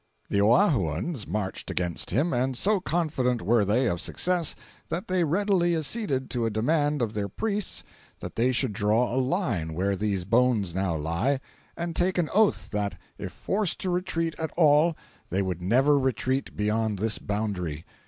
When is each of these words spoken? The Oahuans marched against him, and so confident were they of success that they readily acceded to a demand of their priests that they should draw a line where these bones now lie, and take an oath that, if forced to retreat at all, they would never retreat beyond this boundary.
The 0.31 0.41
Oahuans 0.41 1.27
marched 1.27 1.69
against 1.69 2.09
him, 2.09 2.33
and 2.33 2.57
so 2.57 2.79
confident 2.79 3.39
were 3.39 3.63
they 3.63 3.85
of 3.87 4.01
success 4.01 4.55
that 4.89 5.07
they 5.07 5.23
readily 5.23 5.75
acceded 5.75 6.27
to 6.31 6.47
a 6.47 6.49
demand 6.49 7.03
of 7.03 7.13
their 7.13 7.29
priests 7.29 7.83
that 8.19 8.35
they 8.35 8.51
should 8.51 8.73
draw 8.73 9.13
a 9.13 9.17
line 9.21 9.75
where 9.75 9.95
these 9.95 10.25
bones 10.25 10.73
now 10.73 10.95
lie, 10.95 11.39
and 11.77 11.95
take 11.95 12.17
an 12.17 12.29
oath 12.33 12.71
that, 12.71 12.97
if 13.19 13.31
forced 13.31 13.77
to 13.81 13.91
retreat 13.91 14.33
at 14.39 14.49
all, 14.57 14.97
they 15.29 15.43
would 15.43 15.61
never 15.61 15.99
retreat 15.99 16.57
beyond 16.57 16.97
this 16.97 17.19
boundary. 17.19 17.85